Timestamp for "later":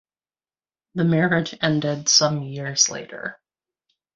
2.89-3.39